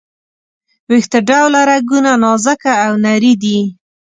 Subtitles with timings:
[0.89, 3.59] ویښته ډوله رګونه نازکه او نري دي.